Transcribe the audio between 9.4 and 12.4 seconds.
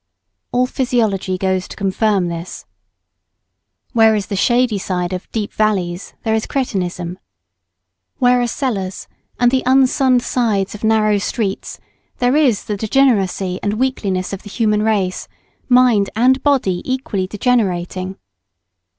the unsunned sides of narrow streets, there